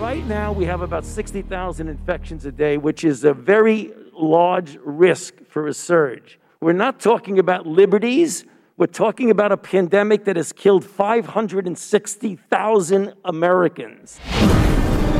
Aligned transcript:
Right 0.00 0.24
now, 0.26 0.50
we 0.50 0.64
have 0.64 0.80
about 0.80 1.04
60,000 1.04 1.86
infections 1.86 2.46
a 2.46 2.52
day, 2.52 2.78
which 2.78 3.04
is 3.04 3.22
a 3.22 3.34
very 3.34 3.92
large 4.14 4.78
risk 4.82 5.34
for 5.46 5.66
a 5.66 5.74
surge. 5.74 6.40
We're 6.62 6.72
not 6.72 7.00
talking 7.00 7.38
about 7.38 7.66
liberties. 7.66 8.46
We're 8.78 8.86
talking 8.86 9.30
about 9.30 9.52
a 9.52 9.58
pandemic 9.58 10.24
that 10.24 10.36
has 10.36 10.54
killed 10.54 10.86
560,000 10.86 13.12
Americans. 13.26 14.20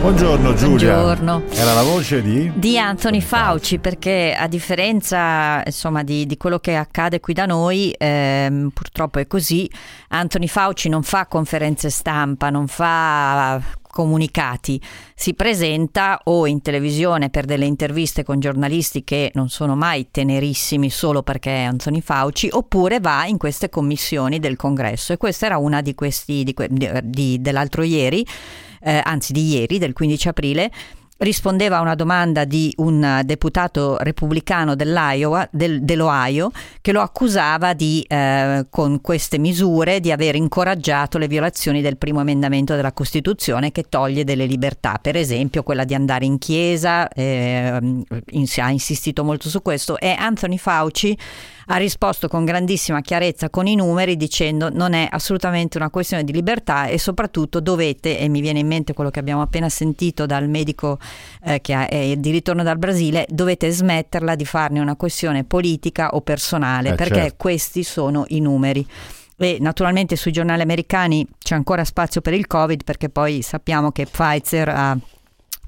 Buongiorno 0.01 0.55
Giulia. 0.55 0.95
Buongiorno. 0.95 1.43
Era 1.51 1.75
la 1.75 1.83
voce 1.83 2.23
di? 2.23 2.53
Di 2.55 2.79
Anthony 2.79 3.21
Fauci, 3.21 3.81
perché 3.81 4.33
a 4.39 4.47
differenza 4.47 5.61
insomma, 5.67 6.05
di, 6.05 6.25
di, 6.25 6.37
quello 6.37 6.61
che 6.61 6.77
accade 6.77 7.19
qui 7.19 7.35
da 7.35 7.47
noi, 7.47 7.93
ehm, 7.99 8.71
purtroppo 8.73 9.19
è 9.19 9.27
così, 9.27 9.69
Anthony 10.09 10.47
Fauci 10.47 10.89
non 10.89 11.03
fa 11.03 11.27
conferenze 11.27 11.91
stampa, 11.91 12.49
non 12.49 12.69
fa 12.69 13.61
comunicati, 13.91 14.81
si 15.17 15.35
presenta 15.35 16.21
o 16.25 16.47
in 16.47 16.63
televisione 16.63 17.29
per 17.29 17.45
delle 17.45 17.67
interviste 17.67 18.23
con 18.23 18.39
giornalisti 18.39 19.03
che 19.03 19.33
non 19.35 19.49
sono 19.49 19.75
mai 19.75 20.09
tenerissimi 20.13 20.91
solo 20.91 21.25
perché 21.25 21.51
è 21.51 21.63
Anthony 21.65 22.01
Fauci, 22.01 22.49
oppure 22.53 23.01
va 23.01 23.27
in 23.27 23.37
queste 23.37 23.69
commissioni 23.69 24.39
del 24.39 24.55
congresso 24.55 25.13
e 25.13 25.17
questa 25.17 25.47
era 25.47 25.59
una 25.59 25.81
di 25.83 25.97
questi 25.97 26.45
di, 26.45 26.55
di, 27.03 27.41
dell'altro 27.41 27.83
ieri 27.83 28.25
eh, 28.81 29.01
anzi 29.03 29.33
di 29.33 29.57
ieri, 29.57 29.79
del 29.79 29.93
15 29.93 30.29
aprile, 30.29 30.71
rispondeva 31.19 31.79
a 31.79 31.81
una 31.81 31.95
domanda 31.95 32.45
di 32.45 32.73
un 32.77 33.23
deputato 33.25 33.97
repubblicano 33.99 34.75
dell'Iowa, 34.75 35.49
del, 35.51 35.83
dell'Ohio 35.83 36.51
che 36.81 36.93
lo 36.93 37.01
accusava 37.01 37.75
di, 37.75 38.05
eh, 38.07 38.67
con 38.71 39.01
queste 39.01 39.39
misure 39.39 40.01
di 40.01 40.13
aver 40.13 40.37
incoraggiato 40.37 41.19
le 41.19 41.27
violazioni 41.27 41.81
del 41.81 41.97
primo 41.97 42.21
emendamento 42.21 42.75
della 42.75 42.93
Costituzione 42.93 43.73
che 43.73 43.87
toglie 43.89 44.25
delle 44.25 44.47
libertà, 44.47 44.99
per 45.01 45.17
esempio 45.17 45.63
quella 45.63 45.85
di 45.85 45.95
andare 45.95 46.25
in 46.25 46.39
chiesa, 46.39 47.09
eh, 47.09 48.05
ha 48.59 48.71
insistito 48.71 49.25
molto 49.25 49.49
su 49.49 49.61
questo 49.63 49.99
e 49.99 50.15
Anthony 50.17 50.57
Fauci 50.57 51.17
ha 51.71 51.77
risposto 51.77 52.29
con 52.29 52.45
grandissima 52.45 53.01
chiarezza 53.01 53.51
con 53.51 53.67
i 53.67 53.75
numeri 53.75 54.17
dicendo 54.17 54.71
non 54.71 54.95
è 54.95 55.07
assolutamente 55.11 55.77
una 55.77 55.91
questione 55.91 56.25
di 56.25 56.33
libertà 56.33 56.87
e 56.87 56.99
soprattutto 56.99 57.61
dovete, 57.61 58.19
e 58.19 58.29
mi 58.29 58.41
viene 58.41 58.61
in 58.61 58.67
mente 58.67 58.95
quello 58.95 59.11
che 59.11 59.19
abbiamo 59.19 59.43
appena 59.43 59.69
sentito 59.69 60.25
dal 60.25 60.49
medico 60.49 60.99
eh, 61.45 61.61
che 61.61 61.87
è 61.87 62.17
di 62.17 62.31
ritorno 62.31 62.63
dal 62.63 62.79
Brasile, 62.79 63.27
dovete 63.29 63.71
smetterla 63.71 64.35
di 64.35 64.45
farne 64.45 64.81
una 64.81 64.97
questione 64.97 65.45
politica 65.45 66.11
o 66.15 66.23
personale, 66.23 66.91
eh, 66.91 66.95
perché 66.95 67.15
certo. 67.15 67.35
questi 67.37 67.83
sono 67.83 68.25
i 68.29 68.41
numeri 68.41 68.87
e 69.41 69.59
naturalmente 69.61 70.17
sui 70.17 70.33
giornali 70.33 70.63
americani 70.63 71.25
c'è 71.39 71.55
ancora 71.55 71.85
spazio 71.85 72.21
per 72.21 72.35
il 72.35 72.49
Covid 72.49 72.83
perché 72.83 73.09
poi 73.09 73.41
sappiamo 73.43 73.93
che 73.93 74.07
Pfizer 74.07 74.69
ha 74.69 74.99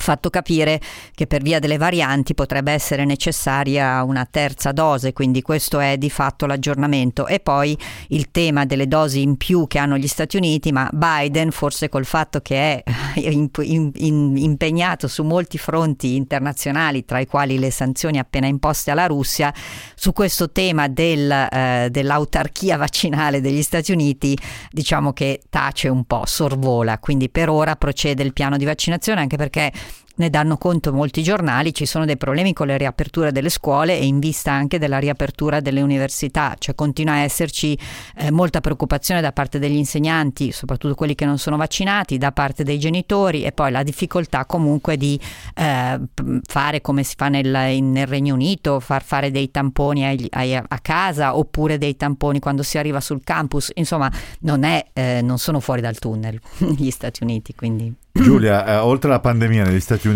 fatto 0.01 0.31
capire 0.31 0.81
che 1.15 1.27
per 1.27 1.43
via 1.43 1.59
delle 1.59 1.77
varianti 1.77 2.35
potrebbe 2.35 2.73
essere 2.73 3.05
necessaria 3.05 4.03
una 4.03 4.27
terza 4.29 4.73
dose, 4.73 5.13
quindi 5.13 5.43
questo 5.43 5.79
è 5.79 5.97
di 5.97 6.11
fatto 6.11 6.47
l'aggiornamento. 6.47 7.27
E 7.27 7.41
poi 7.41 7.77
il 8.09 8.31
tema 8.31 8.65
delle 8.65 8.89
dosi 8.89 9.23
in 9.23 9.37
più 9.37 9.67
che 9.67 9.79
hanno 9.79 9.97
gli 9.97 10.09
Stati 10.09 10.37
Uniti, 10.37 10.73
ma 10.73 10.89
Biden 10.93 11.51
forse 11.51 11.89
col 11.89 12.05
fatto 12.05 12.41
che 12.41 12.83
è 12.83 12.91
in, 13.21 13.49
in, 13.95 14.37
impegnato 14.37 15.09
su 15.09 15.23
molti 15.23 15.59
fronti 15.59 16.17
internazionali, 16.17 17.05
tra 17.05 17.21
i 17.21 17.27
quali 17.27 17.59
le 17.59 17.71
sanzioni 17.71 18.19
appena 18.19 18.47
imposte 18.47 18.91
alla 18.91 19.07
Russia, 19.07 19.53
su 19.95 20.13
questo 20.13 20.51
tema 20.51 20.89
del, 20.89 21.31
eh, 21.31 21.89
dell'autarchia 21.91 22.77
vaccinale 22.77 23.41
degli 23.41 23.63
Stati 23.63 23.93
Uniti, 23.93 24.37
diciamo 24.71 25.13
che 25.13 25.43
tace 25.49 25.89
un 25.89 26.05
po', 26.05 26.25
sorvola, 26.27 26.99
quindi 26.99 27.29
per 27.29 27.49
ora 27.49 27.77
procede 27.77 28.23
il 28.23 28.33
piano 28.33 28.57
di 28.57 28.65
vaccinazione 28.65 29.21
anche 29.21 29.37
perché 29.37 29.73
ne 30.21 30.31
danno 30.31 30.59
conto 30.59 30.93
molti 30.93 31.23
giornali, 31.23 31.73
ci 31.73 31.87
sono 31.87 32.05
dei 32.05 32.19
problemi 32.19 32.53
con 32.53 32.67
le 32.67 32.77
riaperture 32.77 33.33
delle 33.33 33.49
scuole 33.49 33.99
e 33.99 34.07
in 34.07 34.19
vista 34.19 34.53
anche 34.53 34.79
della 34.79 34.99
riapertura 34.99 35.61
delle 35.61 35.81
università, 35.81 36.55
cioè 36.59 36.75
continua 36.75 37.15
a 37.15 37.19
esserci 37.21 37.77
eh, 38.17 38.31
molta 38.31 38.61
preoccupazione 38.61 39.23
da 39.23 39.33
parte 39.33 39.59
degli 39.59 39.77
insegnanti, 39.77 40.53
soprattutto 40.53 40.95
quelli 40.95 41.15
che 41.15 41.25
non 41.25 41.39
sono 41.39 41.57
vaccinati, 41.57 42.19
da 42.19 42.33
parte 42.33 42.65
dei 42.65 42.79
genitori 42.79 43.45
e 43.45 43.53
poi 43.53 43.71
la 43.71 43.83
difficoltà 43.83 44.45
comunque 44.45 44.99
di 44.99 45.19
eh, 45.55 46.01
fare 46.47 46.81
come 46.83 47.03
si 47.03 47.15
fa 47.17 47.29
nel, 47.29 47.83
nel, 47.83 48.07
Regno 48.07 48.35
Unito, 48.35 48.79
far 48.79 49.03
fare 49.03 49.31
dei 49.31 49.51
tamponi 49.51 50.05
ai, 50.05 50.27
ai, 50.31 50.55
a 50.55 50.79
casa 50.83 51.37
oppure 51.37 51.79
dei 51.79 51.97
tamponi 51.97 52.41
quando 52.41 52.63
si 52.63 52.77
arriva 52.77 53.01
sul 53.01 53.23
campus, 53.25 53.71
insomma 53.75 54.13
non, 54.41 54.65
è, 54.65 54.85
eh, 54.93 55.23
non 55.23 55.39
sono 55.39 55.61
fuori 55.61 55.81
dal 55.81 55.99
tunnel 55.99 56.39
gli 56.77 56.91
Stati 56.91 57.23
Uniti, 57.23 57.55
quindi... 57.55 57.95
Giulia, 58.13 58.67
eh, 58.67 58.77
oltre 58.77 59.09
alla 59.09 59.21
pandemia 59.21 59.65
negli 59.65 59.81
Stati 59.81 60.09
Uniti, 60.09 60.10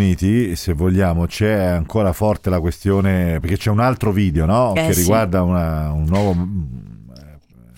se 0.55 0.73
vogliamo, 0.73 1.27
c'è 1.27 1.53
ancora 1.53 2.13
forte 2.13 2.51
la 2.51 2.61
questione, 2.61 3.39
perché 3.41 3.57
c'è 3.57 3.71
un 3.71 3.81
altro 3.81 4.13
video 4.13 4.47
no? 4.47 4.75
eh, 4.75 4.87
che 4.87 4.93
sì. 4.93 5.01
riguarda 5.01 5.43
una, 5.43 5.91
un 5.93 6.05
nuovo 6.05 6.35
mm, 6.35 6.63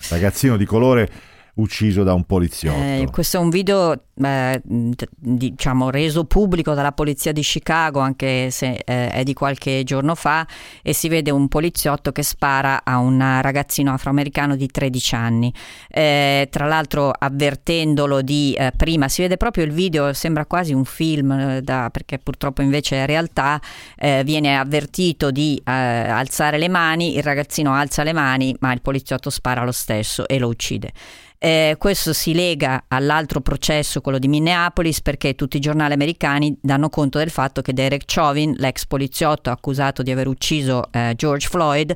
ragazzino 0.09 0.57
di 0.57 0.65
colore 0.65 1.09
ucciso 1.57 2.03
da 2.03 2.13
un 2.13 2.23
poliziotto. 2.23 2.79
Eh, 2.79 3.07
questo 3.11 3.37
è 3.37 3.39
un 3.39 3.49
video 3.49 3.93
eh, 4.19 4.61
diciamo 4.63 5.89
reso 5.89 6.25
pubblico 6.25 6.73
dalla 6.73 6.91
polizia 6.91 7.31
di 7.31 7.41
Chicago, 7.41 7.99
anche 7.99 8.49
se 8.51 8.81
eh, 8.83 9.09
è 9.09 9.23
di 9.23 9.33
qualche 9.33 9.83
giorno 9.83 10.15
fa, 10.15 10.45
e 10.81 10.93
si 10.93 11.07
vede 11.07 11.31
un 11.31 11.47
poliziotto 11.47 12.11
che 12.11 12.23
spara 12.23 12.81
a 12.83 12.97
un 12.97 13.19
ragazzino 13.41 13.93
afroamericano 13.93 14.55
di 14.55 14.67
13 14.67 15.15
anni. 15.15 15.53
Eh, 15.89 16.47
tra 16.51 16.65
l'altro 16.65 17.11
avvertendolo 17.11 18.21
di 18.21 18.53
eh, 18.53 18.71
prima, 18.75 19.07
si 19.07 19.21
vede 19.21 19.37
proprio 19.37 19.63
il 19.63 19.71
video, 19.71 20.13
sembra 20.13 20.45
quasi 20.45 20.73
un 20.73 20.85
film, 20.85 21.31
eh, 21.31 21.61
da, 21.61 21.89
perché 21.91 22.17
purtroppo 22.19 22.61
invece 22.61 23.03
è 23.03 23.05
realtà, 23.05 23.61
viene 23.97 24.57
avvertito 24.57 25.31
di 25.31 25.59
alzare 25.63 26.57
le 26.57 26.69
mani, 26.69 27.15
il 27.15 27.23
ragazzino 27.23 27.73
alza 27.73 28.03
le 28.03 28.13
mani, 28.13 28.55
ma 28.59 28.71
il 28.73 28.81
poliziotto 28.81 29.29
spara 29.29 29.63
lo 29.63 29.71
stesso 29.71 30.27
e 30.27 30.37
lo 30.39 30.47
uccide. 30.47 30.91
Eh, 31.39 31.75
questo 31.77 32.13
si 32.13 32.33
lega 32.33 32.85
all'altro 32.87 33.41
processo, 33.41 34.01
quello 34.01 34.17
di 34.17 34.27
Minneapolis, 34.27 35.01
perché 35.01 35.35
tutti 35.35 35.57
i 35.57 35.59
giornali 35.59 35.93
americani 35.93 36.57
danno 36.61 36.89
conto 36.89 37.19
del 37.19 37.29
fatto 37.29 37.61
che 37.61 37.73
Derek 37.73 38.03
Chauvin, 38.05 38.53
l'ex 38.57 38.85
poliziotto 38.85 39.51
accusato 39.51 40.01
di 40.01 40.11
aver 40.11 40.27
ucciso 40.27 40.91
eh, 40.91 41.13
George 41.15 41.47
Floyd, 41.47 41.95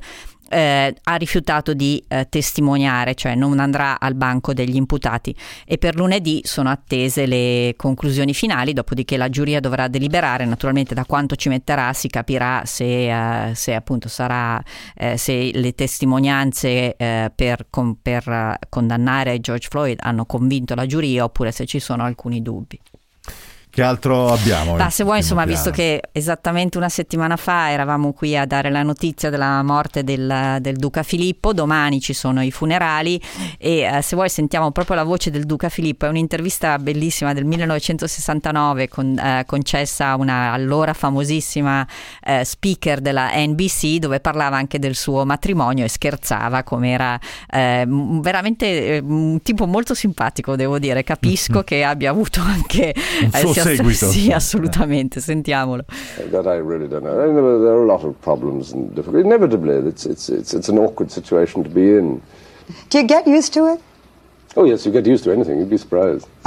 eh, 0.52 0.96
ha 1.04 1.16
rifiutato 1.16 1.74
di 1.74 2.04
eh, 2.08 2.28
testimoniare, 2.30 3.16
cioè 3.16 3.36
non 3.36 3.60
andrà 3.60 4.00
al 4.00 4.16
banco 4.16 4.54
degli 4.54 4.76
imputati 4.76 5.36
e 5.66 5.78
per 5.78 5.96
lunedì 5.96 6.42
sono 6.44 6.70
attese 6.70 7.26
le 7.26 7.74
conclusioni 7.78 8.34
finali, 8.34 8.74
dopodiché 8.74 9.18
la 9.18 9.30
giuria 9.30 9.60
dovrà 9.60 9.88
deliberare, 9.88 10.46
naturalmente 10.46 10.94
da 10.94 11.06
quanto 11.06 11.36
ci 11.36 11.50
metterà 11.50 11.94
si 11.94 12.08
capirà 12.08 12.64
se, 12.66 13.50
eh, 13.50 13.56
se 13.56 13.74
appunto 13.74 14.10
sarà, 14.10 14.62
eh, 14.96 15.18
se 15.18 15.52
le 15.54 15.74
testimonianze 15.74 16.96
eh, 16.96 17.32
per, 17.34 17.68
con, 17.70 18.02
per 18.02 18.28
eh, 18.28 18.58
condannare 18.70 19.40
George 19.40 19.68
Floyd 19.70 20.00
hanno 20.02 20.26
convinto 20.26 20.76
la 20.76 20.86
giuria 20.86 21.24
oppure 21.24 21.52
se 21.52 21.66
ci 21.66 21.80
sono 21.80 22.04
alcuni 22.04 22.42
dubbi. 22.42 22.80
Che 23.72 23.82
altro 23.82 24.28
abbiamo? 24.28 24.76
Ma 24.76 24.90
se 24.90 25.06
vuoi, 25.06 25.20
insomma, 25.20 25.44
piano? 25.44 25.56
visto 25.56 25.72
che 25.72 26.02
esattamente 26.12 26.78
una 26.78 26.90
settimana 26.90 27.38
fa 27.38 27.72
eravamo 27.72 28.12
qui 28.12 28.36
a 28.36 28.46
dare 28.46 28.70
la 28.70 28.84
notizia 28.84 29.30
della 29.30 29.64
morte 29.64 30.04
del, 30.04 30.58
del 30.60 30.76
Duca 30.76 31.04
Filippo, 31.04 31.54
domani 31.54 32.02
ci 32.02 32.12
sono 32.12 32.44
i 32.44 32.52
funerali 32.52 33.22
e 33.58 33.80
eh, 33.80 34.02
se 34.02 34.18
vuoi 34.18 34.28
sentiamo 34.28 34.72
proprio 34.72 34.98
la 34.98 35.04
voce 35.04 35.32
del 35.32 35.46
Duca 35.46 35.70
Filippo. 35.70 36.06
È 36.06 36.10
un'intervista 36.10 36.78
bellissima 36.80 37.32
del 37.32 37.46
1969 37.46 38.90
con, 38.90 39.18
eh, 39.18 39.44
concessa 39.46 40.08
a 40.08 40.16
una 40.18 40.52
allora 40.52 40.92
famosissima 40.92 41.88
eh, 42.26 42.44
speaker 42.44 43.00
della 43.00 43.30
NBC 43.34 44.00
dove 44.00 44.20
parlava 44.20 44.58
anche 44.58 44.80
del 44.80 44.96
suo 44.96 45.24
matrimonio 45.24 45.86
e 45.86 45.88
scherzava 45.88 46.64
come 46.64 46.92
era 46.92 47.18
eh, 47.50 47.86
veramente 47.88 48.96
eh, 48.98 49.00
un 49.00 49.42
tipo 49.42 49.66
molto 49.66 49.94
simpatico, 49.94 50.58
devo 50.58 50.78
dire. 50.78 51.04
Capisco 51.04 51.54
mm-hmm. 51.54 51.64
che 51.64 51.84
abbia 51.86 52.10
avuto 52.10 52.42
anche... 52.42 52.94
Un 53.22 53.32
seguito. 53.62 54.08
Sì, 54.12 54.32
assolutamente, 54.32 55.20
sentiamolo. 55.20 55.86
That 56.30 56.48
I 56.48 56.60
really 56.60 56.88
don't 56.88 57.04
know. 57.04 57.22
I 57.22 57.26
mean, 57.26 57.36
there, 57.36 57.60
there, 57.60 57.74
are 57.74 57.84
a 57.84 57.86
lot 57.86 58.04
of 58.04 58.16
problems 58.22 58.72
and 58.74 58.94
difficulties. 58.94 59.26
Inevitably, 59.26 59.88
it's, 59.88 60.06
it's, 60.06 60.30
it's, 60.30 60.54
it's 60.54 60.70
an 60.70 60.78
awkward 60.78 61.12
situation 61.12 61.64
to 61.64 61.70
be 61.70 61.96
in. 61.98 62.22
Do 62.90 63.00
you 63.00 63.06
get 63.06 63.28
used 63.28 63.54
to 63.54 63.68
it? 63.74 63.82
Oh, 64.56 64.66
yes, 64.66 64.86
you 64.86 64.92
get 64.92 65.06
used 65.06 65.24
to 65.24 65.32
anything. 65.32 65.60
You'd 65.60 65.70
be 65.70 65.78
surprised. 65.78 66.28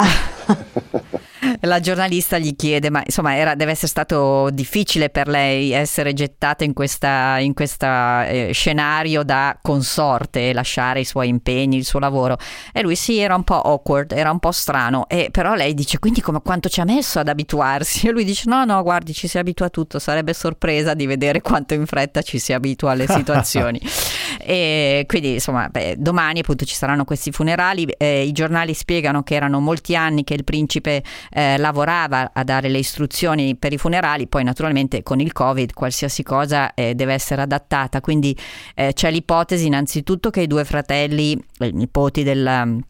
la 1.65 1.81
giornalista 1.81 2.39
gli 2.39 2.55
chiede, 2.57 2.91
ma 2.91 3.03
insomma 3.05 3.37
era, 3.37 3.55
deve 3.55 3.73
essere 3.73 3.89
stato 3.89 4.51
difficile 4.51 5.11
per 5.11 5.29
lei 5.29 5.73
essere 5.73 6.13
gettata 6.13 6.65
in 6.65 6.73
questo 6.73 7.07
eh, 7.07 8.51
scenario 8.53 9.23
da 9.23 9.59
consorte 9.61 10.51
e 10.51 10.53
lasciare 10.53 11.01
i 11.01 11.05
suoi 11.05 11.29
impegni, 11.29 11.77
il 11.77 11.85
suo 11.85 11.99
lavoro. 11.99 12.37
E 12.73 12.83
lui 12.83 12.97
sì, 12.97 13.19
era 13.19 13.35
un 13.35 13.45
po' 13.45 13.61
awkward, 13.61 14.13
era 14.13 14.31
un 14.31 14.39
po' 14.39 14.53
strano, 14.53 15.09
e 15.09 15.29
però 15.31 15.55
lei 15.55 15.75
dice, 15.75 15.99
quindi 15.99 16.21
come, 16.21 16.41
quanto 16.43 16.69
ci 16.69 16.81
ha 16.81 16.85
messo 16.85 17.19
ad 17.19 17.29
abituarsi? 17.29 18.07
E 18.09 18.11
lui 18.11 18.25
dice, 18.25 18.49
no, 18.49 18.65
no, 18.65 18.83
guardi, 18.83 19.13
ci 19.13 19.29
si 19.29 19.39
abitua 19.39 19.67
a 19.67 19.71
tutto, 19.71 19.99
sarebbe 19.99 20.35
sorpresa 20.35 20.95
di 20.95 21.07
vedere 21.07 21.41
quanto 21.41 21.75
in 21.75 21.87
fretta 21.87 22.23
ci 22.23 22.39
si 22.39 22.53
abitua 22.53 22.93
alle 22.93 23.07
situazioni. 23.07 23.81
e 24.39 25.05
quindi 25.07 25.35
insomma, 25.35 25.69
beh, 25.69 25.97
domani 25.99 26.41
appunto 26.41 26.65
ci 26.65 26.75
saranno 26.75 27.05
questi 27.05 27.31
funerali, 27.31 27.87
eh, 27.97 28.25
i 28.25 28.33
giornali 28.33 28.75
spiegano 28.75 29.23
che 29.23 29.35
erano 29.35 29.61
molti 29.61 29.97
anni 29.97 30.25
che 30.25 30.35
il 30.35 30.45
principe 30.45 31.03
eh, 31.31 31.54
lavorava 31.57 32.31
a 32.33 32.45
dare 32.45 32.69
le 32.69 32.79
istruzioni 32.79 33.57
per 33.57 33.73
i 33.73 33.79
funerali, 33.79 34.27
poi 34.27 34.45
naturalmente 34.45 35.03
con 35.03 35.21
il 35.21 35.33
Covid 35.33 35.73
qualsiasi 35.73 36.23
cosa 36.23 36.75
eh, 36.75 36.95
deve 36.95 37.13
essere 37.15 37.43
adattata, 37.43 38.01
quindi 38.01 38.37
eh, 38.75 38.93
c'è 38.93 39.11
l'ipotesi 39.11 39.67
innanzitutto 39.67 40.31
che 40.31 40.43
i 40.43 40.47
due 40.47 40.65
fratelli, 40.65 41.33
i 41.33 41.71
nipoti 41.73 42.23
del 42.23 42.83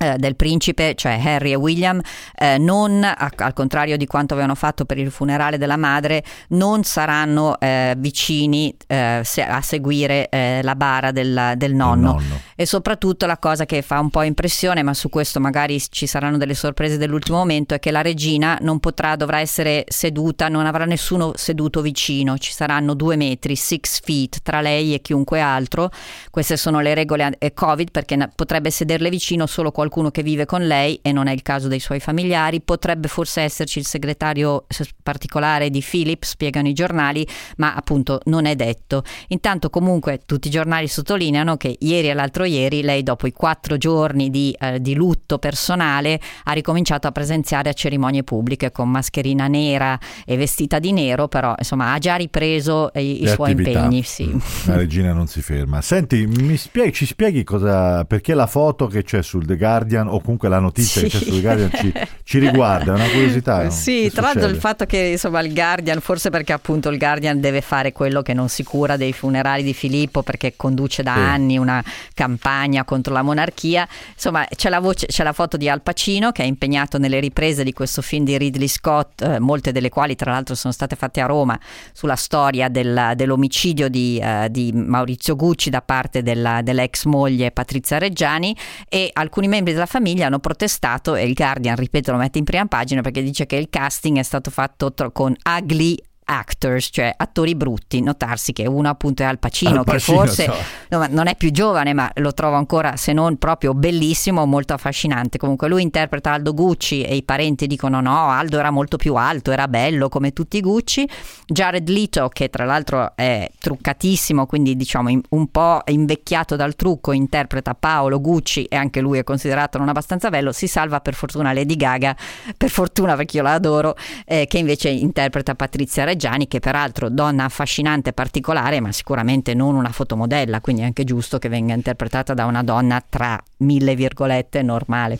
eh, 0.00 0.16
del 0.16 0.36
principe, 0.36 0.94
cioè 0.94 1.20
Harry 1.20 1.50
e 1.50 1.54
William, 1.56 2.00
eh, 2.36 2.56
non, 2.56 3.02
a, 3.02 3.32
al 3.34 3.52
contrario 3.52 3.96
di 3.96 4.06
quanto 4.06 4.34
avevano 4.34 4.54
fatto 4.54 4.84
per 4.84 4.96
il 4.96 5.10
funerale 5.10 5.58
della 5.58 5.76
madre, 5.76 6.22
non 6.50 6.84
saranno 6.84 7.58
eh, 7.58 7.94
vicini 7.98 8.72
eh, 8.86 9.22
se, 9.24 9.42
a 9.42 9.60
seguire 9.60 10.28
eh, 10.28 10.60
la 10.62 10.76
bara 10.76 11.10
del, 11.10 11.54
del 11.56 11.74
nonno. 11.74 12.12
nonno. 12.12 12.40
E 12.60 12.66
soprattutto 12.66 13.26
la 13.26 13.38
cosa 13.38 13.66
che 13.66 13.82
fa 13.82 14.00
un 14.00 14.10
po' 14.10 14.22
impressione, 14.22 14.82
ma 14.82 14.94
su 14.94 15.08
questo 15.08 15.38
magari 15.38 15.80
ci 15.90 16.06
saranno 16.06 16.38
delle 16.38 16.54
sorprese 16.54 16.96
dell'ultimo 16.96 17.38
momento, 17.38 17.74
è 17.74 17.78
che 17.78 17.92
la 17.92 18.02
regina 18.02 18.58
non 18.62 18.80
potrà, 18.80 19.14
dovrà 19.14 19.38
essere 19.38 19.84
seduta, 19.86 20.48
non 20.48 20.66
avrà 20.66 20.84
nessuno 20.84 21.32
seduto 21.36 21.82
vicino, 21.82 22.38
ci 22.38 22.52
saranno 22.52 22.94
due 22.94 23.16
metri, 23.16 23.54
six 23.54 24.00
feet 24.00 24.38
tra 24.42 24.60
lei 24.60 24.94
e 24.94 25.00
chiunque 25.00 25.40
altro. 25.40 25.90
Queste 26.30 26.56
sono 26.56 26.80
le 26.80 26.94
regole 26.94 27.38
Covid 27.54 27.92
perché 27.92 28.30
potrebbe 28.34 28.70
sederle 28.70 29.10
vicino 29.10 29.46
solo 29.46 29.70
qualcuno 29.70 30.06
qualcuno 30.08 30.10
che 30.10 30.22
vive 30.22 30.46
con 30.46 30.66
lei 30.66 30.98
e 31.02 31.12
non 31.12 31.26
è 31.26 31.32
il 31.32 31.42
caso 31.42 31.68
dei 31.68 31.80
suoi 31.80 32.00
familiari, 32.00 32.60
potrebbe 32.60 33.08
forse 33.08 33.42
esserci 33.42 33.78
il 33.78 33.86
segretario 33.86 34.66
particolare 35.02 35.70
di 35.70 35.84
Philip, 35.88 36.22
spiegano 36.22 36.68
i 36.68 36.72
giornali, 36.72 37.26
ma 37.56 37.74
appunto 37.74 38.20
non 38.24 38.46
è 38.46 38.54
detto. 38.54 39.02
Intanto 39.28 39.70
comunque 39.70 40.20
tutti 40.24 40.48
i 40.48 40.50
giornali 40.50 40.88
sottolineano 40.88 41.56
che 41.56 41.76
ieri 41.78 42.08
e 42.08 42.14
l'altro 42.14 42.44
ieri 42.48 42.82
lei 42.82 43.02
dopo 43.02 43.26
i 43.26 43.32
quattro 43.32 43.76
giorni 43.76 44.30
di, 44.30 44.56
eh, 44.58 44.80
di 44.80 44.94
lutto 44.94 45.38
personale 45.38 46.20
ha 46.44 46.52
ricominciato 46.52 47.06
a 47.06 47.12
presenziare 47.12 47.68
a 47.68 47.72
cerimonie 47.72 48.22
pubbliche 48.22 48.72
con 48.72 48.90
mascherina 48.90 49.46
nera 49.46 49.98
e 50.24 50.36
vestita 50.36 50.78
di 50.78 50.92
nero, 50.92 51.28
però 51.28 51.54
insomma 51.56 51.92
ha 51.92 51.98
già 51.98 52.16
ripreso 52.16 52.90
i, 52.94 53.22
i 53.22 53.28
suoi 53.28 53.52
impegni. 53.52 54.02
Sì. 54.02 54.24
Mm, 54.24 54.38
la 54.64 54.76
regina 54.76 55.12
non 55.12 55.26
si 55.26 55.42
ferma. 55.42 55.80
Senti, 55.82 56.26
mi 56.26 56.56
spieghi, 56.56 56.92
ci 56.92 57.06
spieghi 57.06 57.44
cosa, 57.44 58.04
perché 58.04 58.34
la 58.34 58.46
foto 58.46 58.86
che 58.86 59.02
c'è 59.02 59.22
sul 59.22 59.46
The 59.46 59.56
Guardian 59.56 60.08
o 60.08 60.20
comunque 60.20 60.48
la 60.48 60.58
notizia 60.58 61.02
sì. 61.02 61.08
che 61.08 61.18
c'è 61.18 61.24
sul 61.24 61.40
Guardian 61.40 61.70
ci, 61.74 61.92
ci, 62.24 62.38
riguarda, 62.38 62.92
è 62.92 62.94
una 62.94 63.08
curiosità. 63.08 63.56
No? 63.68 63.70
Sì, 63.70 64.10
tra 64.12 64.22
l'altro 64.22 64.46
il 64.46 64.56
fatto 64.56 64.86
che 64.86 64.98
insomma 64.98 65.40
il 65.40 65.52
Guardian, 65.52 66.00
forse 66.00 66.30
perché 66.30 66.52
appunto 66.52 66.88
il 66.88 66.98
Guardian 66.98 67.40
deve 67.40 67.60
fare 67.60 67.92
quello 67.92 68.22
che 68.22 68.32
non 68.32 68.48
si 68.48 68.62
cura 68.62 68.96
dei 68.96 69.12
funerali 69.12 69.62
di 69.62 69.74
Filippo 69.74 70.22
perché 70.22 70.54
conduce 70.56 71.02
da 71.02 71.14
sì. 71.14 71.20
anni 71.20 71.58
una 71.58 71.82
campagna 72.14 72.37
contro 72.84 73.12
la 73.12 73.22
monarchia, 73.22 73.86
insomma 74.12 74.46
c'è 74.54 74.68
la, 74.68 74.80
voce, 74.80 75.06
c'è 75.06 75.22
la 75.22 75.32
foto 75.32 75.56
di 75.56 75.68
Al 75.68 75.82
Pacino 75.82 76.32
che 76.32 76.42
è 76.42 76.46
impegnato 76.46 76.98
nelle 76.98 77.20
riprese 77.20 77.64
di 77.64 77.72
questo 77.72 78.02
film 78.02 78.24
di 78.24 78.36
Ridley 78.36 78.68
Scott, 78.68 79.22
eh, 79.22 79.38
molte 79.38 79.72
delle 79.72 79.88
quali 79.88 80.14
tra 80.14 80.32
l'altro 80.32 80.54
sono 80.54 80.72
state 80.72 80.96
fatte 80.96 81.20
a 81.20 81.26
Roma, 81.26 81.58
sulla 81.92 82.16
storia 82.16 82.68
del, 82.68 83.12
dell'omicidio 83.14 83.88
di, 83.88 84.20
uh, 84.22 84.48
di, 84.48 84.72
Maurizio 84.72 85.36
Gucci 85.36 85.70
da 85.70 85.82
parte 85.82 86.22
della, 86.22 86.62
dell'ex 86.62 87.04
moglie 87.04 87.50
Patrizia 87.50 87.98
Reggiani 87.98 88.56
e 88.88 89.10
alcuni 89.12 89.48
membri 89.48 89.72
della 89.72 89.86
famiglia 89.86 90.26
hanno 90.26 90.38
protestato 90.38 91.14
e 91.14 91.24
il 91.24 91.34
Guardian, 91.34 91.76
ripeto, 91.76 92.12
lo 92.12 92.18
mette 92.18 92.38
in 92.38 92.44
prima 92.44 92.66
pagina 92.66 93.00
perché 93.00 93.22
dice 93.22 93.46
che 93.46 93.56
il 93.56 93.68
casting 93.70 94.18
è 94.18 94.22
stato 94.22 94.50
fatto 94.50 94.92
tro- 94.92 95.12
con 95.12 95.36
ugly 95.44 95.96
actors, 96.28 96.88
cioè 96.92 97.12
attori 97.16 97.54
brutti. 97.54 98.02
Notarsi 98.02 98.52
che 98.52 98.66
uno 98.66 98.88
appunto 98.88 99.22
è 99.22 99.26
Al 99.26 99.38
Pacino, 99.38 99.78
Al 99.78 99.84
Pacino 99.84 100.20
che 100.20 100.26
forse 100.26 100.44
so. 100.44 100.54
no, 100.90 101.06
non 101.08 101.26
è 101.26 101.36
più 101.36 101.50
giovane, 101.50 101.94
ma 101.94 102.10
lo 102.16 102.34
trovo 102.34 102.56
ancora, 102.56 102.96
se 102.96 103.12
non 103.12 103.38
proprio 103.38 103.72
bellissimo, 103.72 104.44
molto 104.44 104.74
affascinante. 104.74 105.38
Comunque 105.38 105.68
lui 105.68 105.82
interpreta 105.82 106.32
Aldo 106.32 106.52
Gucci 106.52 107.02
e 107.02 107.16
i 107.16 107.22
parenti 107.22 107.66
dicono 107.66 108.00
no, 108.00 108.28
Aldo 108.28 108.58
era 108.58 108.70
molto 108.70 108.96
più 108.96 109.14
alto, 109.14 109.50
era 109.50 109.68
bello 109.68 110.08
come 110.08 110.32
tutti 110.32 110.58
i 110.58 110.60
Gucci. 110.60 111.08
Jared 111.46 111.88
Leto, 111.88 112.28
che 112.28 112.50
tra 112.50 112.66
l'altro 112.66 113.12
è 113.16 113.50
truccatissimo, 113.58 114.46
quindi 114.46 114.76
diciamo 114.76 115.18
un 115.30 115.50
po' 115.50 115.80
invecchiato 115.86 116.56
dal 116.56 116.76
trucco, 116.76 117.12
interpreta 117.12 117.74
Paolo 117.74 118.20
Gucci 118.20 118.64
e 118.64 118.76
anche 118.76 119.00
lui 119.00 119.18
è 119.18 119.24
considerato 119.24 119.78
non 119.78 119.88
abbastanza 119.88 120.28
bello. 120.28 120.52
Si 120.52 120.66
salva 120.66 121.00
per 121.00 121.14
fortuna 121.14 121.54
Lady 121.54 121.76
Gaga, 121.76 122.14
per 122.56 122.68
fortuna 122.68 123.16
perché 123.16 123.38
io 123.38 123.42
la 123.42 123.54
adoro, 123.54 123.96
eh, 124.26 124.46
che 124.46 124.58
invece 124.58 124.90
interpreta 124.90 125.54
Patrizia 125.54 126.04
Reggiani 126.04 126.16
Reggiani, 126.18 126.48
che 126.48 126.58
peraltro 126.58 127.08
donna 127.08 127.44
affascinante 127.44 128.10
e 128.10 128.12
particolare, 128.12 128.80
ma 128.80 128.90
sicuramente 128.90 129.54
non 129.54 129.76
una 129.76 129.92
fotomodella, 129.92 130.60
quindi 130.60 130.82
è 130.82 130.84
anche 130.84 131.04
giusto 131.04 131.38
che 131.38 131.48
venga 131.48 131.74
interpretata 131.74 132.34
da 132.34 132.44
una 132.44 132.64
donna 132.64 133.00
tra 133.08 133.40
mille 133.58 133.94
virgolette 133.94 134.60
normale. 134.62 135.16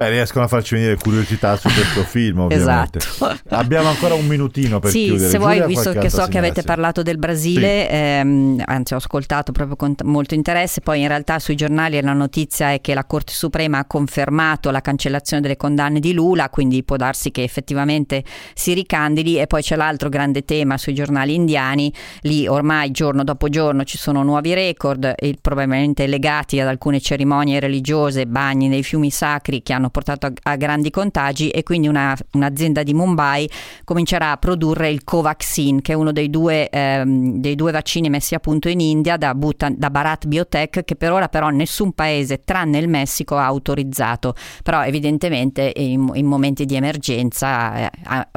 Beh, 0.00 0.10
riescono 0.10 0.44
a 0.44 0.46
farci 0.46 0.76
venire 0.76 0.94
curiosità 0.94 1.56
su 1.56 1.68
questo 1.68 2.04
film, 2.04 2.38
ovviamente. 2.38 2.98
Esatto. 2.98 3.36
Abbiamo 3.56 3.88
ancora 3.88 4.14
un 4.14 4.28
minutino 4.28 4.78
per 4.78 4.92
sì, 4.92 5.06
chiudere. 5.06 5.28
se 5.28 5.38
vuoi, 5.38 5.66
visto 5.66 5.92
che 5.92 6.08
so 6.08 6.24
che 6.28 6.38
avete 6.38 6.62
parlato 6.62 7.02
del 7.02 7.18
Brasile, 7.18 7.88
sì. 7.88 7.96
ehm, 7.96 8.62
anzi 8.64 8.94
ho 8.94 8.98
ascoltato 8.98 9.50
proprio 9.50 9.74
con 9.74 9.96
molto 10.04 10.34
interesse, 10.34 10.82
poi 10.82 11.00
in 11.00 11.08
realtà 11.08 11.40
sui 11.40 11.56
giornali 11.56 12.00
la 12.00 12.12
notizia 12.12 12.70
è 12.70 12.80
che 12.80 12.94
la 12.94 13.04
Corte 13.06 13.32
Suprema 13.32 13.78
ha 13.78 13.86
confermato 13.86 14.70
la 14.70 14.80
cancellazione 14.80 15.42
delle 15.42 15.56
condanne 15.56 15.98
di 15.98 16.12
Lula, 16.12 16.48
quindi 16.48 16.84
può 16.84 16.94
darsi 16.94 17.32
che 17.32 17.42
effettivamente 17.42 18.22
si 18.54 18.74
ricandidi 18.74 19.40
e 19.40 19.48
poi 19.48 19.62
c'è 19.62 19.74
l'altro 19.74 20.08
grande 20.08 20.44
tema 20.44 20.78
sui 20.78 20.94
giornali 20.94 21.34
indiani, 21.34 21.92
lì 22.20 22.46
ormai 22.46 22.92
giorno 22.92 23.24
dopo 23.24 23.48
giorno 23.48 23.82
ci 23.82 23.98
sono 23.98 24.22
nuovi 24.22 24.54
record, 24.54 25.12
probabilmente 25.40 26.06
legati 26.06 26.60
ad 26.60 26.68
alcune 26.68 27.00
cerimonie 27.00 27.58
religiose, 27.58 28.26
bagni 28.26 28.68
nei 28.68 28.84
fiumi 28.84 29.10
sacri 29.10 29.60
che 29.60 29.72
hanno 29.72 29.86
hanno 29.88 29.90
portato 29.90 30.26
a, 30.26 30.32
a 30.42 30.56
grandi 30.56 30.90
contagi 30.90 31.48
e 31.48 31.62
quindi 31.62 31.88
una, 31.88 32.16
un'azienda 32.32 32.82
di 32.82 32.94
Mumbai 32.94 33.50
comincerà 33.84 34.32
a 34.32 34.36
produrre 34.36 34.90
il 34.90 35.02
Covaxin, 35.02 35.80
che 35.80 35.92
è 35.92 35.94
uno 35.96 36.12
dei 36.12 36.30
due, 36.30 36.68
ehm, 36.68 37.38
dei 37.38 37.54
due 37.54 37.72
vaccini 37.72 38.08
messi 38.10 38.34
a 38.34 38.38
punto 38.38 38.68
in 38.68 38.80
India 38.80 39.16
da, 39.16 39.34
Bhutan, 39.34 39.74
da 39.76 39.90
Bharat 39.90 40.26
Biotech, 40.26 40.84
che 40.84 40.96
per 40.96 41.12
ora 41.12 41.28
però 41.28 41.48
nessun 41.48 41.92
paese, 41.92 42.44
tranne 42.44 42.78
il 42.78 42.88
Messico, 42.88 43.36
ha 43.36 43.44
autorizzato. 43.44 44.34
Però 44.62 44.84
evidentemente 44.84 45.72
in, 45.74 46.10
in 46.14 46.26
momenti 46.26 46.64
di 46.64 46.76
emergenza 46.76 47.90
eh, 47.90 47.90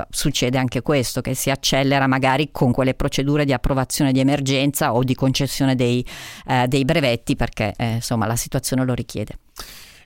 succede 0.09 0.57
anche 0.57 0.81
questo, 0.81 1.21
che 1.21 1.33
si 1.35 1.49
accelera 1.49 2.07
magari 2.07 2.49
con 2.51 2.71
quelle 2.71 2.93
procedure 2.93 3.45
di 3.45 3.53
approvazione 3.53 4.11
di 4.11 4.19
emergenza 4.19 4.93
o 4.93 5.03
di 5.03 5.15
concessione 5.15 5.75
dei, 5.75 6.05
eh, 6.47 6.67
dei 6.67 6.85
brevetti, 6.85 7.35
perché 7.35 7.73
eh, 7.77 7.95
insomma 7.95 8.25
la 8.25 8.35
situazione 8.35 8.85
lo 8.85 8.93
richiede. 8.93 9.37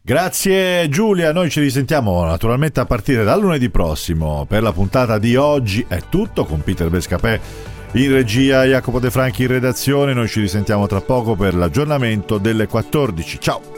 Grazie 0.06 0.88
Giulia, 0.88 1.34
noi 1.34 1.50
ci 1.50 1.60
risentiamo 1.60 2.24
naturalmente 2.25 2.79
a 2.79 2.86
partire 2.86 3.24
dal 3.24 3.41
lunedì 3.41 3.72
prossimo. 3.72 4.46
Per 4.48 4.62
la 4.62 4.72
puntata 4.72 5.18
di 5.18 5.36
oggi 5.36 5.84
è 5.88 6.00
tutto 6.10 6.46
con 6.46 6.62
Peter 6.62 6.91
Bescapè 6.91 7.39
in 7.94 8.12
regia, 8.12 8.65
Jacopo 8.65 9.00
De 9.00 9.10
Franchi 9.10 9.41
in 9.41 9.48
redazione. 9.48 10.13
Noi 10.13 10.27
ci 10.27 10.41
risentiamo 10.41 10.86
tra 10.86 11.01
poco 11.01 11.34
per 11.34 11.56
l'aggiornamento 11.56 12.38
delle 12.38 12.68
14. 12.68 13.39
Ciao! 13.39 13.74